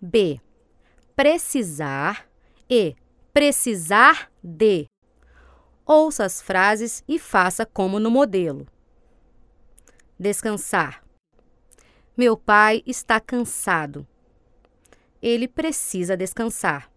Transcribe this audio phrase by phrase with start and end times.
[0.00, 0.40] B.
[1.14, 2.28] Precisar
[2.68, 2.94] e
[3.32, 4.86] precisar de.
[5.84, 8.66] Ouça as frases e faça como no modelo.
[10.18, 11.04] Descansar.
[12.16, 14.06] Meu pai está cansado.
[15.22, 16.90] Ele precisa descansar.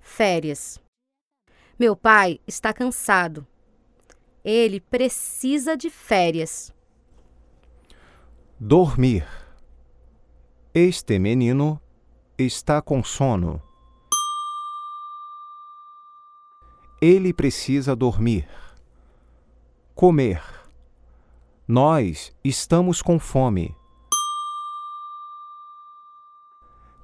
[0.00, 0.80] Férias.
[1.78, 3.46] Meu pai está cansado.
[4.42, 6.72] Ele precisa de férias.
[8.58, 9.45] Dormir.
[10.78, 11.80] Este menino
[12.36, 13.62] está com sono.
[17.00, 18.46] Ele precisa dormir.
[19.94, 20.42] Comer.
[21.66, 23.74] Nós estamos com fome.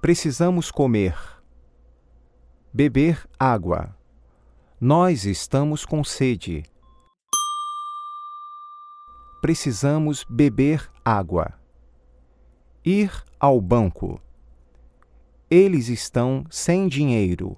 [0.03, 1.17] Precisamos comer.
[2.75, 3.97] Beber água.
[4.79, 6.63] Nós estamos com sede.
[9.41, 11.62] Precisamos beber água.
[12.85, 14.21] Ir ao banco.
[15.49, 17.57] Eles estão sem dinheiro.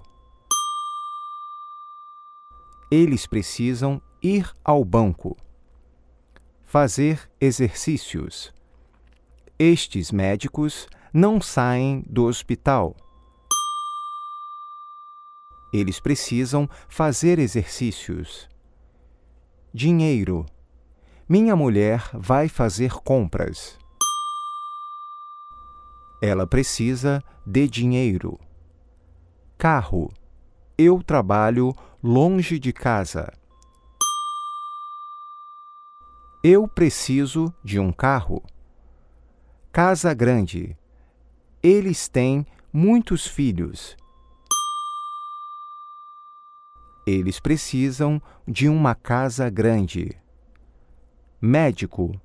[2.91, 5.35] Eles precisam ir ao banco.
[6.63, 8.53] Fazer exercícios.
[9.57, 12.95] Estes médicos não saem do hospital.
[15.73, 18.47] Eles precisam fazer exercícios.
[19.73, 20.45] Dinheiro.
[21.27, 23.83] Minha mulher vai fazer compras.
[26.21, 28.39] Ela precisa de dinheiro.
[29.57, 30.11] Carro.
[30.77, 33.31] Eu trabalho longe de casa.
[36.43, 38.43] Eu preciso de um carro.
[39.71, 40.77] Casa grande.
[41.63, 43.95] Eles têm muitos filhos.
[47.07, 50.11] Eles precisam de uma casa grande.
[51.41, 52.19] Médico.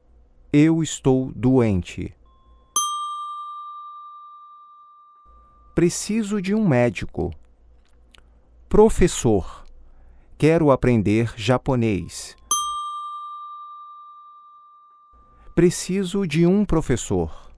[0.52, 2.14] Eu estou doente.
[5.74, 7.32] Preciso de um médico.
[8.68, 9.64] Professor.
[10.36, 12.36] Quero aprender japonês.
[15.54, 17.49] Preciso de um professor.